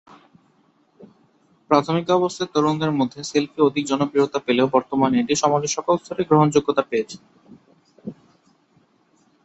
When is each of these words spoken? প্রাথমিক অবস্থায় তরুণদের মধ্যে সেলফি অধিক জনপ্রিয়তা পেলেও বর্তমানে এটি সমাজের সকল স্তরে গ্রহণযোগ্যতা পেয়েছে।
প্রাথমিক 1.69 2.05
অবস্থায় 2.11 2.51
তরুণদের 2.53 2.91
মধ্যে 2.91 3.19
সেলফি 3.23 3.59
অধিক 3.61 3.83
জনপ্রিয়তা 3.87 4.39
পেলেও 4.47 4.67
বর্তমানে 4.67 5.15
এটি 5.19 5.33
সমাজের 5.43 5.75
সকল 5.77 5.95
স্তরে 5.97 6.23
গ্রহণযোগ্যতা 6.29 6.83
পেয়েছে। 6.89 7.17